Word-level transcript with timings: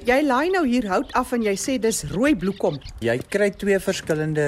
Jy 0.00 0.22
laai 0.24 0.48
nou 0.48 0.62
hier 0.64 0.86
hout 0.88 1.10
af 1.18 1.32
en 1.36 1.42
jy 1.44 1.52
sê 1.60 1.72
dis 1.82 1.98
rooi 2.08 2.30
bloekom. 2.38 2.78
Jy 3.04 3.16
kry 3.28 3.50
twee 3.58 3.76
verskillende 3.82 4.44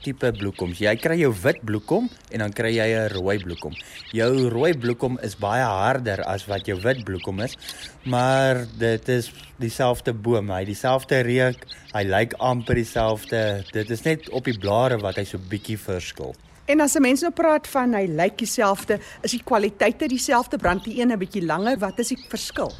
tipe 0.00 0.32
bloekoms. 0.34 0.80
Jy 0.82 0.94
kry 0.98 1.18
jou 1.20 1.28
wit 1.44 1.60
bloekom 1.68 2.08
en 2.34 2.42
dan 2.42 2.54
kry 2.56 2.72
jy 2.74 2.86
'n 2.96 3.12
rooi 3.12 3.36
bloekom. 3.38 3.76
Jou 4.10 4.48
rooi 4.50 4.72
bloekom 4.74 5.18
is 5.22 5.36
baie 5.36 5.62
harder 5.62 6.24
as 6.26 6.48
wat 6.48 6.66
jou 6.66 6.80
wit 6.80 7.04
bloekom 7.04 7.40
is, 7.40 7.56
maar 8.04 8.66
dit 8.78 9.08
is 9.08 9.30
dieselfde 9.60 10.12
boom. 10.12 10.50
Hy 10.50 10.64
dieselfde 10.64 11.22
reuk, 11.22 11.66
hy 11.92 12.02
lyk 12.02 12.32
amper 12.40 12.74
dieselfde. 12.74 13.64
Dit 13.72 13.90
is 13.90 14.02
net 14.02 14.28
op 14.30 14.44
die 14.44 14.58
blare 14.58 14.98
wat 14.98 15.16
hy 15.16 15.24
so 15.24 15.38
bietjie 15.38 15.78
verskil. 15.78 16.34
En 16.66 16.80
as 16.80 16.96
'n 16.96 17.02
mens 17.02 17.20
nou 17.20 17.32
praat 17.32 17.66
van 17.66 17.94
hy 17.94 18.06
lyk 18.06 18.38
dieselfde, 18.38 18.98
is 19.22 19.30
die 19.30 19.44
kwaliteite 19.44 20.08
dieselfde, 20.08 20.58
brand 20.58 20.84
die 20.84 21.00
een 21.00 21.12
'n 21.12 21.18
bietjie 21.18 21.44
langer, 21.44 21.78
wat 21.78 21.98
is 21.98 22.08
die 22.08 22.24
verskil? 22.28 22.72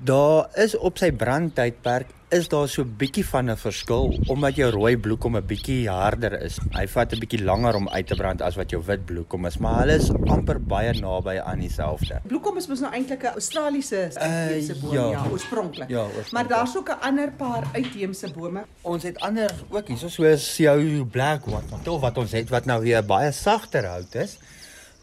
Daar 0.00 0.48
is 0.56 0.72
op 0.80 0.96
sy 0.96 1.10
brandtydperk 1.12 2.08
is 2.32 2.46
daar 2.48 2.68
so 2.68 2.82
'n 2.82 2.94
bietjie 2.96 3.26
van 3.26 3.50
'n 3.50 3.56
verskil 3.56 4.18
omdat 4.26 4.56
jou 4.56 4.70
rooi 4.70 4.96
bloekom 4.96 5.36
'n 5.36 5.46
bietjie 5.46 5.88
harder 5.88 6.42
is. 6.42 6.58
Hy 6.70 6.86
vat 6.86 7.12
'n 7.12 7.18
bietjie 7.18 7.44
langer 7.44 7.74
om 7.74 7.88
uit 7.88 8.06
te 8.06 8.14
brand 8.14 8.42
as 8.42 8.56
wat 8.56 8.70
jou 8.70 8.82
wit 8.86 9.04
bloekom 9.04 9.46
is, 9.46 9.58
maar 9.58 9.80
hulle 9.80 9.92
is 9.92 10.10
amper 10.26 10.60
baie 10.60 10.92
naby 11.00 11.38
aan 11.38 11.58
dieselfde. 11.58 12.20
Bloekom 12.26 12.56
is 12.56 12.66
mos 12.66 12.80
nou 12.80 12.92
eintlik 12.92 13.22
'n 13.22 13.26
Australiese 13.26 14.10
uitheemse 14.14 14.78
boom, 14.80 14.92
ja. 14.92 15.10
ja, 15.10 15.24
oorspronklik. 15.30 15.88
Ja, 15.88 15.98
oorspronklik. 15.98 16.32
Maar 16.32 16.48
daar's 16.48 16.76
ook 16.76 16.88
'n 16.88 17.00
ander 17.00 17.32
paar 17.32 17.64
uitheemse 17.72 18.32
bome. 18.32 18.64
Ons 18.80 19.02
het 19.02 19.20
ander 19.20 19.50
ook 19.68 19.88
hier 19.88 19.98
soos 19.98 20.56
jou 20.56 21.04
black 21.04 21.44
water 21.44 21.98
wat 21.98 22.18
ons 22.18 22.32
het 22.32 22.48
wat 22.48 22.64
nou 22.64 22.82
weer 22.82 23.04
baie 23.04 23.32
sagter 23.32 23.86
hout 23.86 24.14
is. 24.14 24.38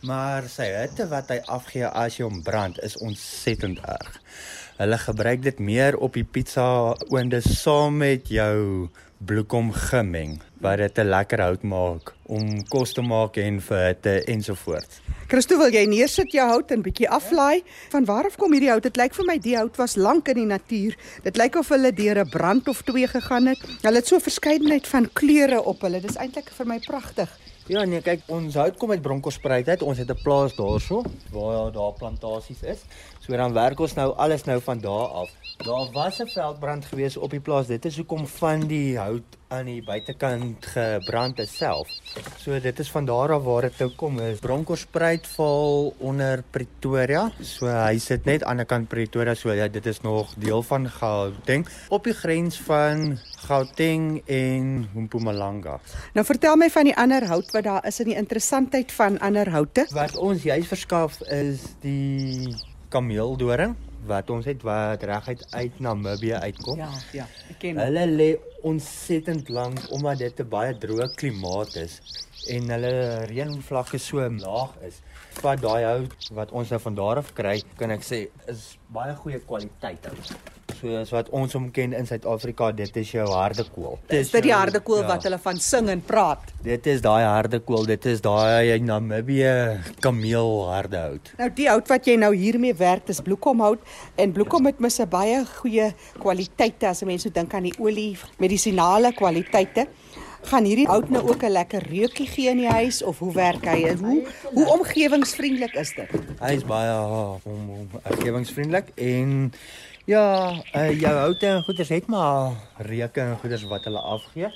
Maar 0.05 0.45
sy 0.45 0.67
hitte 0.75 1.07
wat 1.09 1.31
hy 1.33 1.39
afgee 1.49 1.87
as 1.89 2.19
jy 2.19 2.27
hom 2.27 2.43
brand 2.45 2.77
is 2.85 2.97
ontsettend 3.01 3.79
erg. 3.81 4.19
Hulle 4.77 4.97
gebruik 5.01 5.41
dit 5.41 5.59
meer 5.59 5.97
op 5.97 6.13
die 6.13 6.23
pizza 6.23 6.93
oonde 7.09 7.41
saam 7.41 7.97
met 7.97 8.29
jou 8.29 8.89
bloekom 9.17 9.71
gemeng 9.73 10.37
wat 10.61 10.77
dit 10.77 10.99
'n 10.99 11.09
lekker 11.09 11.41
hout 11.41 11.63
maak 11.63 12.13
om 12.25 12.63
kos 12.69 12.93
te 12.93 13.01
maak 13.01 13.37
en 13.37 13.61
vir 13.61 13.85
hitte 13.87 14.23
ensovoorts. 14.23 15.01
Christo, 15.27 15.57
wil 15.57 15.71
jy 15.71 15.85
neersit 15.85 16.31
jou 16.31 16.47
hout 16.47 16.71
en 16.71 16.81
bietjie 16.81 17.09
aflaai? 17.09 17.63
Van 17.89 18.05
waar 18.05 18.25
af 18.25 18.37
kom 18.37 18.51
hierdie 18.51 18.69
hout? 18.69 18.83
Dit 18.83 18.97
lyk 18.97 19.15
vir 19.15 19.25
my 19.25 19.39
die 19.39 19.57
hout 19.57 19.75
was 19.77 19.95
lank 19.95 20.27
in 20.27 20.35
die 20.35 20.45
natuur. 20.45 20.95
Dit 21.23 21.37
lyk 21.37 21.55
of 21.55 21.69
hulle 21.69 21.91
deur 21.91 22.19
'n 22.19 22.29
brand 22.29 22.67
of 22.67 22.81
twee 22.81 23.07
gegaan 23.07 23.47
het. 23.47 23.57
Hulle 23.81 23.95
het 23.95 24.07
so 24.07 24.19
verskeidenheid 24.19 24.87
van 24.87 25.09
kleure 25.13 25.63
op 25.63 25.81
hulle. 25.81 26.01
Dis 26.01 26.15
eintlik 26.15 26.49
vir 26.49 26.65
my 26.65 26.79
pragtig. 26.79 27.29
Ja 27.67 27.81
nee, 27.83 27.99
kyk, 27.99 28.21
ons 28.31 28.55
hout 28.55 28.77
kom 28.79 28.93
uit 28.95 29.01
Bronkhorstspruit 29.03 29.67
uit. 29.67 29.81
Ons 29.83 29.97
het 29.99 30.07
'n 30.07 30.21
plaas 30.23 30.55
daarso 30.55 31.01
waar 31.31 31.71
daar 31.71 31.93
plantasies 31.99 32.61
is. 32.63 32.85
So 33.19 33.35
dan 33.35 33.53
werk 33.53 33.79
ons 33.79 33.93
nou 33.93 34.15
alles 34.15 34.43
nou 34.43 34.61
van 34.61 34.79
daar 34.79 35.07
af. 35.07 35.29
Daar 35.57 35.91
was 35.91 36.19
'n 36.19 36.27
veldbrand 36.27 36.85
gewees 36.85 37.17
op 37.17 37.29
die 37.29 37.39
plaas. 37.39 37.67
Dit 37.67 37.85
is 37.85 37.97
hoekom 37.97 38.27
van 38.27 38.59
die 38.59 38.97
hout 38.97 39.37
aan 39.47 39.69
die 39.69 39.79
buitekant 39.79 40.65
gebrand 40.73 41.37
het 41.39 41.49
self. 41.49 41.91
So 42.41 42.57
dit 42.59 42.79
is 42.83 42.89
van 42.91 43.05
daar 43.07 43.31
af 43.31 43.45
waar 43.45 43.67
dit 43.69 43.79
nou 43.79 43.89
kom. 43.95 44.19
Is 44.19 44.41
Bronkhorstspruit 44.43 45.27
val 45.37 45.93
onder 46.03 46.43
Pretoria. 46.51 47.29
So 47.39 47.71
hy 47.71 47.95
sit 48.03 48.27
net 48.27 48.43
aan 48.43 48.59
die 48.59 48.67
kant 48.67 48.89
Pretoria. 48.91 49.35
So 49.39 49.55
ja, 49.55 49.69
dit 49.71 49.85
is 49.87 50.01
nog 50.03 50.33
deel 50.35 50.63
van 50.67 50.89
Gauteng 50.91 51.67
op 51.87 52.03
die 52.03 52.15
grens 52.17 52.59
van 52.67 53.15
Gauteng 53.47 54.21
en 54.25 54.89
Mpumalanga. 55.07 55.79
Nou 56.13 56.27
vertel 56.27 56.59
my 56.59 56.69
van 56.73 56.91
die 56.91 56.97
ander 56.97 57.27
hout 57.31 57.51
wat 57.55 57.63
daar 57.63 57.87
is 57.87 58.03
in 58.03 58.11
die 58.11 58.19
interessantheid 58.19 58.91
van 58.91 59.19
ander 59.23 59.47
houte. 59.51 59.87
Wat 59.95 60.17
ons 60.19 60.43
juis 60.43 60.67
verskaf 60.67 61.21
is 61.31 61.63
die 61.85 62.51
kameeldoring 62.91 63.75
wat 64.07 64.29
ons 64.31 64.47
het 64.47 64.61
wat 64.65 65.03
reguit 65.03 65.43
uit 65.49 65.79
Namibië 65.83 66.39
uitkom. 66.47 66.79
Ja, 66.79 66.89
ja, 67.11 67.25
ek 67.51 67.59
ken. 67.61 67.79
Hulle 67.81 68.05
lê 68.07 68.29
ontsettend 68.61 69.49
lank 69.49 69.79
omdat 69.91 70.17
dit 70.17 70.39
'n 70.39 70.49
baie 70.49 70.77
droë 70.77 71.13
klimaat 71.15 71.75
is 71.75 72.01
en 72.53 72.69
hulle 72.69 72.93
reënvlakke 73.31 73.99
so 74.01 74.29
laag 74.29 74.75
is. 74.87 75.01
Wat 75.41 75.61
daai 75.61 75.83
hout 75.83 76.29
wat 76.33 76.51
ons 76.51 76.69
nou 76.69 76.79
van 76.81 76.95
daar 76.95 77.17
af 77.17 77.33
kry, 77.33 77.61
kan 77.77 77.91
ek 77.91 78.05
sê 78.05 78.27
is 78.47 78.77
baie 78.93 79.15
goeie 79.15 79.39
kwaliteit 79.39 80.05
hout. 80.09 80.31
Soos 80.77 81.09
wat 81.09 81.29
ons 81.33 81.53
hom 81.57 81.69
ken 81.73 81.93
in 81.95 82.05
Suid-Afrika, 82.05 82.69
dit 82.75 82.97
is 83.01 83.11
jou 83.15 83.25
harde 83.31 83.63
kool. 83.73 83.95
Dis 84.11 84.29
dit 84.33 84.45
die 84.45 84.53
harde 84.53 84.81
kool 84.85 84.99
ja. 85.01 85.07
wat 85.09 85.23
hulle 85.25 85.39
van 85.41 85.61
sing 85.63 85.89
en 85.89 86.01
praat. 86.05 86.51
Dit 86.63 86.85
is 86.91 87.01
daai 87.01 87.23
harde 87.25 87.59
kool, 87.65 87.87
dit 87.87 88.05
is 88.11 88.21
daai 88.21 88.77
Namibië 88.83 89.53
kameel 90.03 90.51
harde 90.69 90.99
hout. 91.01 91.31
Nou 91.39 91.49
die 91.57 91.69
hout 91.71 91.89
wat 91.89 92.09
jy 92.09 92.17
nou 92.21 92.33
hiermee 92.35 92.75
werk, 92.77 93.07
dis 93.09 93.23
bloekomhout 93.25 93.81
en 94.21 94.35
bloekom 94.35 94.69
het 94.69 94.79
mis 94.83 94.99
'n 94.99 95.09
baie 95.09 95.45
goeie 95.61 95.93
kwaliteite 96.19 96.87
as 96.87 97.01
'n 97.01 97.07
mens 97.07 97.23
so 97.23 97.29
dink 97.29 97.53
aan 97.53 97.63
die 97.63 97.77
olie, 97.79 98.17
medisinale 98.57 99.13
kwaliteite. 99.13 99.87
Gaan 100.47 100.65
hierdie 100.65 100.87
hout 100.87 101.09
nou 101.09 101.21
ook 101.29 101.43
'n 101.43 101.51
lekker 101.51 101.83
reukie 101.83 102.27
gee 102.27 102.49
in 102.49 102.57
die 102.57 102.69
huis 102.69 103.03
of 103.03 103.19
hoe 103.19 103.33
werk 103.33 103.65
hy? 103.65 103.83
En 103.83 103.97
hoe 103.97 104.27
hoe 104.53 104.67
omgewingsvriendelik 104.67 105.73
is 105.73 105.93
dit? 105.93 106.09
Hy 106.39 106.53
is 106.55 106.63
baie 106.63 106.93
om 107.43 107.89
omgewingsvriendelik 108.03 108.89
en 108.95 109.53
ja, 110.05 110.53
uh, 110.75 110.99
jou 110.99 111.13
houte 111.13 111.45
en 111.45 111.63
goeders 111.63 111.89
het 111.89 112.07
maar 112.07 112.51
reuke 112.77 113.21
en 113.21 113.37
goeders 113.37 113.63
wat 113.63 113.83
hulle 113.83 113.99
afgee. 113.99 114.49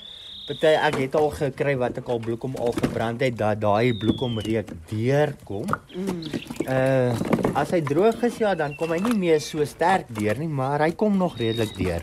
Party 0.48 0.74
ek 0.74 0.96
het 0.96 1.16
al 1.16 1.30
gekry 1.30 1.78
wat 1.78 1.98
ek 1.98 2.08
al 2.08 2.20
bloekom 2.20 2.56
al 2.56 2.72
gebrand 2.72 3.22
het 3.22 3.38
dat 3.38 3.62
daai 3.62 3.94
bloekom 3.94 4.40
reuk 4.40 4.72
deurkom. 4.90 5.68
Uh 6.66 7.14
as 7.54 7.72
hy 7.72 7.82
droog 7.82 8.24
is 8.24 8.38
ja, 8.40 8.56
dan 8.56 8.76
kom 8.80 8.92
hy 8.92 9.00
nie 9.04 9.18
meer 9.18 9.42
so 9.44 9.66
sterk 9.66 10.08
deur 10.08 10.38
nie, 10.40 10.48
maar 10.48 10.80
hy 10.80 10.94
kom 10.96 11.18
nog 11.18 11.38
redelik 11.38 11.76
deur. 11.76 12.02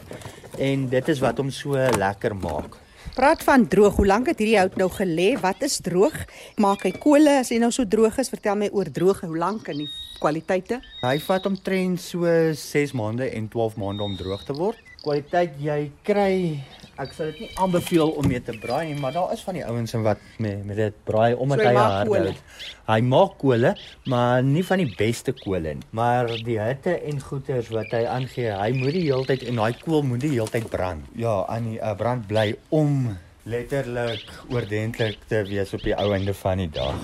En 0.58 0.88
dit 0.91 1.08
is 1.08 1.20
wat 1.22 1.38
hom 1.38 1.50
so 1.54 1.78
lekker 1.78 2.34
maak. 2.34 2.74
Praat 3.14 3.44
van 3.46 3.66
droog. 3.70 3.94
Hoe 3.96 4.06
lank 4.06 4.26
het 4.26 4.41
hierdie 4.42 4.58
hout 4.58 4.74
nou 4.78 4.88
gelê? 4.91 5.28
Wat 5.38 5.62
is 5.62 5.78
droog? 5.86 6.16
Maak 6.58 6.82
hy 6.86 6.91
kole 6.98 7.36
as 7.38 7.52
hy 7.54 7.60
nou 7.62 7.70
so 7.74 7.86
droog 7.86 8.19
is? 8.19 8.30
Vertel 8.32 8.58
my 8.58 8.68
oor 8.74 8.91
droog. 8.91 9.22
Hoe 9.22 9.38
lank 9.38 9.70
en 9.70 9.84
die 9.84 9.88
kwaliteite? 10.18 10.80
Hy 11.04 11.14
vat 11.28 11.47
omtrent 11.47 12.02
so 12.02 12.26
6 12.26 12.94
maande 12.98 13.30
en 13.30 13.47
12 13.50 13.78
maande 13.78 14.02
om 14.02 14.18
droog 14.18 14.42
te 14.48 14.56
word. 14.58 14.82
Kwaliteit 15.04 15.54
jy 15.62 15.78
kry, 16.02 16.58
ek 16.98 17.12
sal 17.14 17.28
dit 17.31 17.44
nie 17.44 17.50
aanbeveel 17.62 18.10
om 18.19 18.26
mee 18.26 18.41
te 18.42 18.54
braai 18.59 18.88
nie, 18.88 18.97
maar 18.98 19.14
daar 19.14 19.31
is 19.34 19.42
van 19.47 19.54
die 19.54 19.62
ouens 19.62 19.94
en 19.94 20.03
wat 20.06 20.22
met 20.42 20.64
met 20.66 20.78
dit 20.81 20.97
braai 21.06 21.34
omdat 21.34 21.62
So 21.62 21.69
hy 21.69 21.75
hard 21.76 22.10
hout. 22.10 22.41
Hy 22.88 22.98
maak 23.04 23.36
kole, 23.38 23.75
maar 24.10 24.42
nie 24.42 24.64
van 24.66 24.82
die 24.82 24.88
beste 24.98 25.34
kole 25.36 25.76
nie. 25.78 25.86
Maar 25.94 26.32
die 26.47 26.59
hitte 26.59 26.97
en 27.10 27.20
goeters 27.22 27.70
wat 27.75 27.94
hy 27.94 28.03
aangee, 28.09 28.50
hy 28.50 28.72
moet 28.81 28.97
die 28.97 29.04
heeltyd 29.06 29.47
en 29.50 29.62
daai 29.62 29.78
kool 29.84 30.03
moet 30.09 30.25
die 30.25 30.32
heeltyd 30.34 30.66
brand. 30.72 31.06
Ja, 31.20 31.42
aan 31.47 31.70
die 31.70 31.78
uh, 31.78 31.94
brand 31.98 32.26
bly 32.31 32.50
om 32.75 33.15
letterlik 33.48 34.26
oordentlik 34.50 35.22
te 35.30 35.44
wees 35.48 35.72
op 35.76 35.84
die 35.86 35.94
ou 35.97 36.10
einde 36.16 36.34
van 36.34 36.65
die 36.65 36.70
dag. 36.72 36.98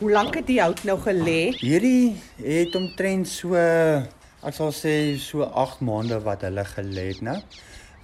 Hoe 0.00 0.10
lank 0.10 0.40
het 0.40 0.48
die 0.48 0.60
hout 0.62 0.80
nou 0.88 0.96
gelê? 1.04 1.52
Hierdie 1.60 2.14
het 2.40 2.74
omtrent 2.78 3.28
so 3.30 3.58
ek 4.44 4.56
sal 4.56 4.72
sê 4.76 4.96
so 5.20 5.44
8 5.44 5.84
maande 5.84 6.18
wat 6.24 6.42
hulle 6.44 6.64
gelê 6.72 7.10
het 7.12 7.22
nou. 7.24 7.38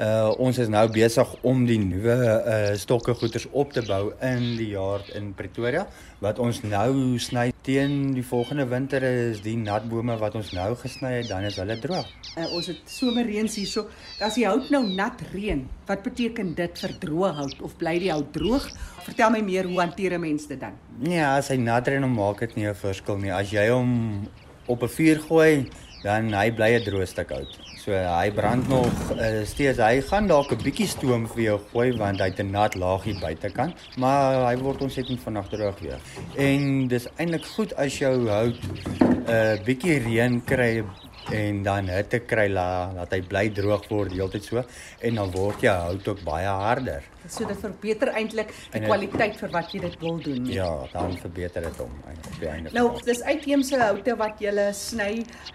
Uh 0.01 0.31
ons 0.41 0.57
is 0.57 0.71
nou 0.73 0.87
besig 0.89 1.33
om 1.45 1.67
die 1.69 1.77
nuwe 1.77 2.15
uh 2.17 2.73
stokke 2.81 3.13
goeders 3.21 3.45
op 3.53 3.75
te 3.77 3.83
bou 3.85 4.15
in 4.25 4.55
die 4.57 4.71
yard 4.73 5.11
in 5.19 5.35
Pretoria 5.37 5.83
wat 6.25 6.41
ons 6.41 6.63
nou 6.65 7.19
sny 7.21 7.51
teen 7.67 8.15
die 8.17 8.25
volgende 8.25 8.65
winter 8.71 9.05
is 9.05 9.43
die 9.45 9.59
natbome 9.61 10.17
wat 10.23 10.39
ons 10.41 10.55
nou 10.57 10.71
gesny 10.81 11.11
het 11.19 11.29
dan 11.29 11.45
is 11.45 11.59
hulle 11.61 11.77
droog. 11.83 12.09
Uh, 12.33 12.47
ons 12.57 12.71
het 12.71 12.81
somerreëns 12.89 13.59
hierso. 13.61 13.91
As 14.25 14.39
die 14.39 14.47
hout 14.49 14.71
nou 14.73 14.81
nat 14.89 15.21
reën, 15.35 15.67
wat 15.91 16.05
beteken 16.07 16.55
dit 16.57 16.83
vir 16.85 16.97
droë 17.05 17.35
hout 17.43 17.63
of 17.67 17.77
bly 17.81 17.99
die 18.01 18.13
hout 18.15 18.33
droog? 18.33 18.71
Vertel 19.05 19.35
my 19.37 19.45
meer 19.45 19.69
hoe 19.69 19.83
hanteer 19.83 20.17
'n 20.17 20.25
mens 20.25 20.49
dit 20.49 20.61
dan? 20.61 20.81
Nee, 20.97 21.21
as 21.21 21.53
hy 21.53 21.57
nat 21.61 21.89
reën 21.89 22.09
maak 22.09 22.41
dit 22.41 22.57
nie 22.57 22.69
'n 22.69 22.75
verskil 22.75 23.19
nie. 23.19 23.33
As 23.33 23.51
jy 23.53 23.69
hom 23.69 24.29
op 24.67 24.83
'n 24.83 24.89
vuur 24.89 25.21
gooi, 25.29 25.69
dan 26.03 26.33
hy 26.33 26.51
bly 26.51 26.71
'n 26.79 26.85
droë 26.85 27.07
stuk 27.07 27.31
hout. 27.31 27.59
So 27.81 27.93
hy 27.93 28.31
brand 28.31 28.69
nog 28.69 28.93
uh, 29.17 29.41
steeds. 29.45 29.79
Hy 29.81 30.01
gaan 30.05 30.29
dalk 30.29 30.53
'n 30.53 30.63
bietjie 30.63 30.89
stoom 30.89 31.27
vir 31.35 31.43
jou 31.43 31.59
gooi 31.73 31.97
want 31.97 32.21
hy 32.21 32.29
het 32.29 32.41
'n 32.41 32.51
nat 32.53 32.75
laagie 32.75 33.17
buitekant, 33.21 33.75
maar 33.97 34.47
hy 34.49 34.57
word 34.61 34.83
ontsettend 34.83 35.21
vinnig 35.21 35.49
droog 35.49 35.79
weer. 35.81 36.01
En 36.37 36.89
dis 36.89 37.09
eintlik 37.17 37.45
goed 37.57 37.75
as 37.77 37.99
jou 37.99 38.29
hout 38.29 38.61
'n 39.01 39.25
uh, 39.29 39.57
bietjie 39.65 39.99
reën 39.99 40.45
kry 40.45 40.85
en 41.33 41.63
dan 41.63 41.89
hitte 41.91 42.21
kry 42.27 42.49
la 42.51 42.67
dat 42.95 43.15
hy 43.15 43.21
bly 43.31 43.47
droog 43.55 43.87
word 43.91 44.15
heeltyd 44.15 44.47
so 44.47 44.63
en 45.07 45.21
dan 45.21 45.33
word 45.35 45.65
jou 45.65 45.75
hout 45.87 46.13
ook 46.13 46.23
baie 46.27 46.53
harder. 46.65 47.07
So 47.29 47.47
dit 47.47 47.59
verbeter 47.61 48.13
eintlik 48.17 48.53
die 48.73 48.81
En 48.81 48.87
kwaliteit 48.89 49.37
vir 49.39 49.53
wat 49.53 49.75
jy 49.75 49.83
dit 49.85 49.99
wil 50.01 50.17
doen. 50.25 50.47
Ja, 50.51 50.71
dan 50.93 51.17
verbeter 51.21 51.67
dit 51.69 51.83
hom 51.83 51.93
eintlik 52.09 52.31
op 52.33 52.41
die 52.41 52.51
einde. 52.51 52.73
Nou, 52.77 52.87
dis 53.07 53.23
uitheemse 53.23 53.81
houte 53.81 54.17
wat 54.21 54.41
jy 54.43 54.71
sny. 54.77 55.11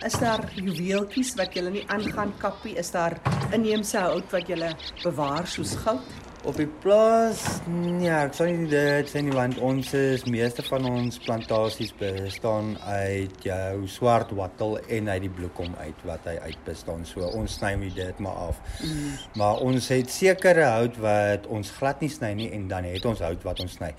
Is 0.05 0.19
daar 0.21 0.45
juweeltjies 0.55 1.33
wat 1.39 1.57
jy 1.57 1.65
nie 1.69 1.85
aan 1.89 2.05
gaan 2.11 2.35
kappie? 2.41 2.75
Is 2.77 2.93
daar 2.93 3.17
inheemse 3.55 3.97
hout 3.97 4.31
wat 4.37 4.51
jy 4.51 4.71
bewaar 5.03 5.49
soos 5.49 5.75
goud? 5.85 6.24
Op 6.45 6.59
die 6.59 6.67
plaas, 6.69 7.39
nee, 7.65 8.05
ek 8.13 8.35
sal 8.37 8.51
nie 8.53 8.67
dit 8.69 9.07
sê 9.09 9.23
nie 9.25 9.33
want 9.33 9.57
ons 9.65 9.87
is 9.97 10.27
meeste 10.29 10.61
van 10.67 10.85
ons 10.85 11.17
plantasies 11.23 11.89
bestaan 11.97 12.75
uit 12.85 13.47
jou 13.47 13.87
swart 13.89 14.29
wattel 14.37 14.77
en 14.83 15.09
uit 15.09 15.23
die 15.23 15.31
bloekom 15.39 15.73
uit 15.79 16.03
wat 16.05 16.27
hy 16.29 16.35
uit 16.43 16.61
bestaan. 16.67 17.01
So 17.09 17.25
ons 17.25 17.57
sny 17.57 17.73
nie 17.81 17.89
dit 17.95 18.21
maar 18.21 18.37
af. 18.51 18.61
Mm. 18.77 19.17
Maar 19.41 19.65
ons 19.65 19.89
het 19.95 20.13
sekere 20.13 20.69
hout 20.75 21.01
wat 21.01 21.49
ons 21.49 21.73
glad 21.79 22.05
nie 22.05 22.11
sny 22.13 22.35
nie 22.37 22.51
en 22.53 22.69
dan 22.69 22.85
het 22.91 23.09
ons 23.09 23.25
hout 23.25 23.49
wat 23.49 23.65
ons 23.65 23.79
sny. 23.79 23.95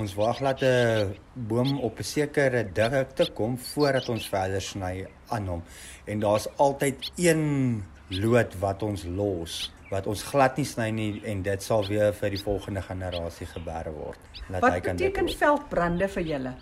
Ons 0.00 0.16
wag 0.16 0.40
laat 0.40 0.64
'n 0.64 1.12
boom 1.52 1.80
op 1.84 2.00
'n 2.00 2.12
sekere 2.16 2.64
dikte 2.64 3.28
kom 3.36 3.58
voordat 3.58 4.08
ons 4.08 4.28
verder 4.28 4.62
sny 4.62 5.04
aan 5.28 5.46
hom. 5.46 5.62
En 6.06 6.20
daar's 6.20 6.48
altyd 6.56 7.12
een 7.16 7.84
lood 8.10 8.56
wat 8.60 8.82
ons 8.82 9.04
los 9.04 9.68
wat 9.90 10.06
ons 10.06 10.22
glad 10.22 10.58
nie 10.58 10.66
sny 10.66 10.88
nie 10.94 11.08
en 11.26 11.42
dit 11.42 11.62
sal 11.62 11.82
weer 11.88 12.12
vir 12.14 12.34
die 12.34 12.40
volgende 12.40 12.82
generasie 12.86 13.48
geberg 13.50 13.90
word. 13.94 14.28
Laat 14.46 14.62
hy 14.62 14.78
kan 14.84 14.94
Wat 14.94 15.02
beteken 15.02 15.30
veldbrande 15.40 16.08
vir 16.14 16.28
julle? 16.28 16.52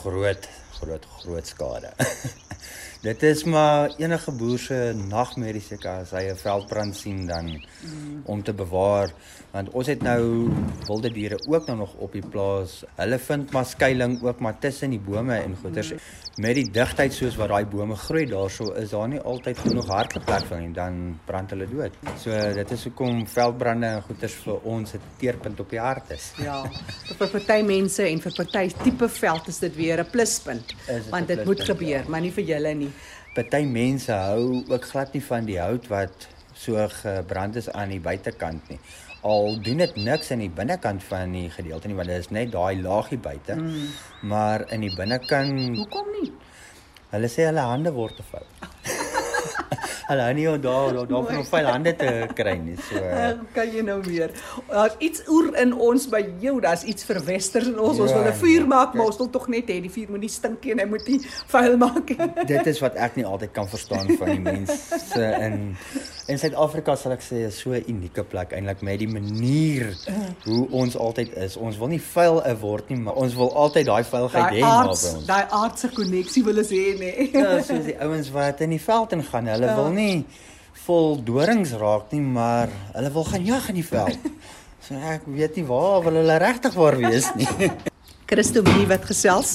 Groot, 0.00 0.48
groot, 0.78 1.08
groot 1.20 1.50
skade. 1.50 1.92
dit 3.04 3.22
is 3.22 3.44
maar 3.44 3.92
enige 4.00 4.32
boer 4.32 4.58
se 4.58 4.78
nagmerrie 4.96 5.60
seker 5.60 6.00
as 6.02 6.14
hy 6.16 6.24
'n 6.30 6.40
veldbrand 6.40 6.96
sien 6.96 7.26
dan 7.26 7.50
mm. 7.52 8.22
om 8.24 8.42
te 8.42 8.52
bewaar 8.52 9.12
want 9.52 9.68
ons 9.70 9.86
het 9.86 10.02
nou 10.02 10.50
wilde 10.86 11.10
diere 11.12 11.38
ook 11.46 11.66
nou 11.66 11.76
nog 11.78 11.94
op 11.94 12.12
die 12.12 12.26
plaas. 12.26 12.82
Hulle 12.96 13.18
vind 13.18 13.52
maar 13.52 13.66
skuilings 13.66 14.22
ook 14.22 14.40
maar 14.40 14.58
tussen 14.58 14.90
die 14.90 14.98
bome 14.98 15.36
en 15.36 15.56
goeters. 15.62 15.92
Mm 15.92 16.24
met 16.42 16.56
die 16.58 16.66
digtheid 16.66 17.14
soos 17.14 17.36
wat 17.38 17.52
daai 17.52 17.66
bome 17.70 17.94
groei 17.98 18.24
daarso 18.26 18.72
is 18.80 18.90
daar 18.90 19.06
nie 19.10 19.20
altyd 19.22 19.58
genoeg 19.62 19.90
harde 19.92 20.20
plek 20.26 20.46
vir 20.48 20.62
nie 20.64 20.72
dan 20.74 20.96
brand 21.26 21.52
hulle 21.54 21.68
dood. 21.70 21.94
So 22.22 22.34
dit 22.56 22.72
is 22.74 22.86
hoekom 22.88 23.22
veldbrande 23.30 23.92
en 23.94 24.02
goeters 24.08 24.34
vir 24.42 24.66
ons 24.74 24.94
'n 24.94 25.00
teerpunt 25.20 25.60
op 25.60 25.70
die 25.70 25.78
hart 25.78 26.10
is. 26.10 26.32
Ja. 26.42 26.64
vir 27.18 27.28
party 27.28 27.62
mense 27.62 28.02
en 28.02 28.20
vir 28.20 28.32
party 28.32 28.72
tipe 28.82 29.08
veld 29.08 29.48
is 29.48 29.58
dit 29.58 29.76
weer 29.76 30.00
'n 30.00 30.10
pluspunt 30.10 30.74
want 31.10 31.28
dit 31.28 31.44
moet 31.44 31.60
gebeur, 31.60 32.02
ja. 32.02 32.08
maar 32.08 32.20
nie 32.20 32.32
vir 32.32 32.44
julle 32.44 32.74
nie. 32.74 32.90
Party 33.34 33.64
mense 33.66 34.12
hou 34.12 34.62
ook 34.68 34.84
glad 34.84 35.12
nie 35.12 35.24
van 35.24 35.48
die 35.48 35.58
hout 35.60 35.88
wat 35.90 36.28
so 36.54 36.88
gebrand 37.00 37.56
is 37.56 37.70
aan 37.70 37.90
die 37.90 38.00
buitekant 38.00 38.68
nie 38.70 38.78
al 39.24 39.56
doen 39.64 39.80
dit 39.80 39.94
niks 39.96 40.30
in 40.34 40.42
die 40.44 40.52
binnekant 40.52 41.04
van 41.08 41.32
die 41.32 41.46
gedeelte 41.52 41.88
nie 41.88 41.96
want 41.96 42.10
dit 42.12 42.20
is 42.20 42.32
net 42.36 42.50
daai 42.52 42.82
laagie 42.84 43.18
buite. 43.18 43.56
Mm. 43.56 43.86
Maar 44.28 44.66
in 44.76 44.84
die 44.84 44.92
binnekant 44.96 45.78
Hoekom 45.78 46.10
nie? 46.18 46.28
Hulle 47.14 47.30
sê 47.32 47.46
hulle 47.48 47.64
hande 47.64 47.94
word 47.96 48.18
te 48.20 48.26
fout. 48.28 48.43
Hulle 50.08 50.26
nie 50.36 50.46
daar 50.58 50.92
daar 50.92 51.06
daar 51.08 51.24
van 51.30 51.46
veel 51.46 51.66
hande 51.66 51.94
te 51.96 52.10
kry 52.34 52.56
nie. 52.60 52.76
So 52.88 53.00
kan 53.56 53.70
jy 53.72 53.84
nou 53.86 54.00
weer. 54.04 54.34
Daar's 54.68 54.96
iets 54.98 55.24
oer 55.28 55.54
in 55.62 55.74
ons 55.74 56.06
by 56.12 56.22
jou. 56.42 56.60
Daar's 56.60 56.84
iets 56.84 57.04
verwesters 57.08 57.70
in 57.72 57.78
ons. 57.78 57.96
Ja, 57.96 58.02
ons 58.02 58.12
wil 58.12 58.28
'n 58.28 58.36
vuur 58.42 58.66
maak, 58.66 58.94
maar 58.94 59.06
ons 59.06 59.20
wil 59.22 59.30
tog 59.30 59.48
net 59.48 59.70
hê 59.72 59.80
die 59.80 59.90
vuur 59.90 60.10
moet 60.10 60.26
nie 60.26 60.32
stink 60.32 60.66
en 60.66 60.78
hy 60.78 60.86
moet 60.86 61.08
nie 61.08 61.20
vuil 61.46 61.76
maak 61.76 62.08
nie. 62.08 62.30
Dit 62.46 62.66
is 62.66 62.80
wat 62.84 62.94
ek 62.94 63.16
nie 63.16 63.26
altyd 63.26 63.52
kan 63.52 63.68
verstaan 63.68 64.16
van 64.18 64.28
die 64.36 64.40
mense 64.40 65.24
in 65.46 65.76
in 66.26 66.38
Suid-Afrika 66.40 66.94
sal 66.96 67.12
ek 67.16 67.22
sê 67.24 67.42
is 67.48 67.58
so 67.60 67.74
'n 67.76 67.84
unieke 67.88 68.24
plek 68.24 68.52
eintlik 68.56 68.80
met 68.82 68.98
die 68.98 69.08
manier 69.08 69.92
hoe 70.44 70.68
ons 70.70 70.96
altyd 70.96 71.34
is. 71.36 71.56
Ons 71.56 71.76
wil 71.76 71.88
nie 71.88 72.00
vuil 72.00 72.40
word 72.60 72.88
nie, 72.88 72.98
maar 72.98 73.14
ons 73.14 73.34
wil 73.34 73.52
altyd 73.52 73.86
daai 73.86 74.04
vuilheid 74.04 74.50
hê 74.56 74.60
naby 74.60 74.88
ons. 74.88 75.26
Daai 75.26 75.44
aardse 75.50 75.88
koneksie 75.92 76.44
wil 76.44 76.58
ons 76.58 76.70
hê 76.70 76.86
nê. 76.98 77.12
Ja, 77.32 77.60
soos 77.62 77.84
die 77.84 77.98
ouens 78.00 78.30
wat 78.30 78.60
in 78.60 78.70
die 78.70 78.80
veld 78.80 79.12
ingaan, 79.12 79.46
hulle 79.46 79.66
ja. 79.66 79.76
wil 79.76 79.90
nie 79.92 80.24
vol 80.86 81.16
dorings 81.24 81.72
raak 81.72 82.12
nie, 82.12 82.20
maar 82.20 82.68
hulle 82.94 83.10
wil 83.12 83.24
gaan 83.24 83.44
jag 83.44 83.68
in 83.68 83.74
die 83.74 83.88
veld. 83.88 84.18
So 84.84 84.94
ek 84.94 85.22
weet 85.24 85.56
nie 85.56 85.64
waar 85.64 86.02
wil 86.04 86.18
hulle 86.20 86.34
regtig 86.36 86.74
waar 86.76 86.96
wees 87.00 87.30
nie. 87.38 87.48
Christo 88.28 88.60
wie 88.62 88.86
wat 88.86 89.04
gesels. 89.08 89.54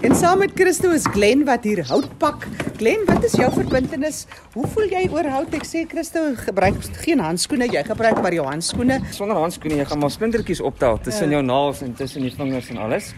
En 0.00 0.14
saam 0.14 0.38
met 0.38 0.52
Christo 0.54 0.90
is 0.90 1.06
Glen 1.12 1.44
wat 1.44 1.64
hier 1.64 1.82
hout 1.88 2.08
pak. 2.18 2.46
Glen, 2.76 3.04
wat 3.08 3.24
is 3.24 3.32
jou 3.38 3.48
verbintenis? 3.52 4.26
Hoe 4.52 4.66
voel 4.74 4.90
jy 4.92 5.06
oor 5.12 5.28
hout? 5.32 5.54
Ek 5.56 5.64
sê 5.66 5.86
Christo 5.88 6.22
gebruik 6.44 6.78
geen 7.02 7.22
handskoene, 7.24 7.68
jy 7.72 7.82
gebruik 7.86 8.20
maar 8.22 8.36
jou 8.36 8.44
handskoene. 8.46 9.00
Sonder 9.16 9.40
handskoene, 9.40 9.80
jy 9.80 9.88
gaan 9.88 10.04
maar 10.04 10.12
splintertjies 10.14 10.60
optel 10.60 11.00
tussen 11.04 11.30
ja. 11.30 11.38
jou 11.38 11.46
naels 11.48 11.82
en 11.86 11.96
tussen 11.96 12.28
die 12.28 12.34
vingers 12.34 12.70
en 12.74 12.82
alles. 12.86 13.14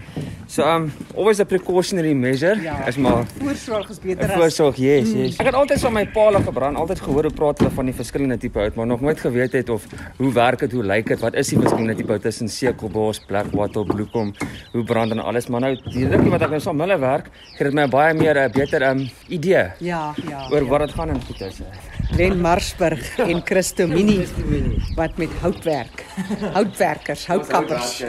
So 0.48 0.64
um 0.64 0.90
always 1.14 1.40
a 1.40 1.44
precautionary 1.44 2.14
measure. 2.14 2.56
Ja, 2.62 2.86
is 2.86 2.96
maar 2.96 3.26
voorsorg 3.38 3.90
is 3.92 3.98
beter 4.00 4.30
as 4.30 4.38
Voorsorg, 4.40 4.78
yes, 4.80 5.10
mm. 5.10 5.24
yes. 5.26 5.36
Ek 5.42 5.50
het 5.50 5.58
altyd 5.58 5.82
van 5.84 5.92
my 5.92 6.04
pa 6.14 6.24
al 6.30 6.38
gebrand, 6.46 6.80
altyd 6.80 7.02
gehoor 7.04 7.28
hoe 7.28 7.32
praat 7.36 7.60
hulle 7.60 7.72
van 7.76 7.90
die 7.90 7.94
verskillende 7.98 8.38
tipe 8.40 8.62
hout, 8.62 8.78
maar 8.78 8.88
nog 8.88 9.04
nooit 9.04 9.20
geweet 9.20 9.58
het 9.58 9.68
of 9.68 9.84
hoe 10.16 10.30
werk 10.32 10.64
dit, 10.64 10.72
hoe 10.72 10.86
lyk 10.88 11.12
dit, 11.12 11.20
wat 11.20 11.36
is 11.36 11.52
die 11.52 11.58
verskillende 11.60 11.98
tipe 12.00 12.16
hout 12.16 12.24
tussen 12.24 12.48
sekelbos, 12.48 13.20
black 13.28 13.52
wattle, 13.52 13.84
bloekom, 13.90 14.32
hoe 14.72 14.84
brand 14.88 15.12
en 15.12 15.20
alles. 15.20 15.50
Maar 15.52 15.66
nou 15.66 15.74
die 15.90 16.08
rukkie 16.08 16.32
wat 16.32 16.47
ek 16.48 16.54
nou 16.56 16.64
saam 16.64 16.80
hulle 16.80 16.96
werk, 17.02 17.28
gee 17.56 17.66
dit 17.68 17.76
my 17.76 17.84
baie 17.92 18.14
meer 18.16 18.40
'n 18.40 18.52
beter 18.52 18.86
um 18.90 19.02
idee. 19.28 19.66
Ja, 19.84 20.14
ja. 20.30 20.46
Oor 20.50 20.64
ja. 20.64 20.70
wat 20.70 20.86
dit 20.86 20.94
gaan 20.96 21.10
in 21.10 21.20
goed 21.28 21.40
is. 21.40 21.60
Len 22.16 22.40
Marsburg 22.40 23.18
en 23.18 23.42
Christo 23.44 23.86
Mini 23.86 24.24
wat 24.96 25.18
met 25.18 25.30
hout 25.42 25.62
werk. 25.64 26.04
Houtwerkers, 26.56 27.26
houtkappers. 27.26 28.02